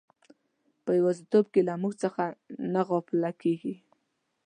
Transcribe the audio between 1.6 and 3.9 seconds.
له موږ څخه نه غافله کیږي.